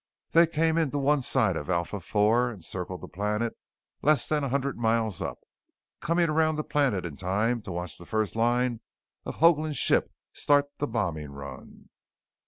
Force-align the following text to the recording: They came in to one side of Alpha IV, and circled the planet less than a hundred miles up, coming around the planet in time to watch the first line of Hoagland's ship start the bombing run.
They 0.31 0.47
came 0.47 0.79
in 0.79 0.89
to 0.89 0.97
one 0.97 1.21
side 1.21 1.55
of 1.55 1.69
Alpha 1.69 1.97
IV, 1.97 2.55
and 2.55 2.65
circled 2.65 3.01
the 3.01 3.07
planet 3.07 3.55
less 4.01 4.27
than 4.27 4.43
a 4.43 4.49
hundred 4.49 4.75
miles 4.79 5.21
up, 5.21 5.37
coming 5.99 6.27
around 6.27 6.55
the 6.55 6.63
planet 6.63 7.05
in 7.05 7.17
time 7.17 7.61
to 7.61 7.71
watch 7.71 7.99
the 7.99 8.05
first 8.07 8.35
line 8.35 8.81
of 9.25 9.35
Hoagland's 9.37 9.77
ship 9.77 10.11
start 10.33 10.65
the 10.79 10.87
bombing 10.87 11.33
run. 11.33 11.89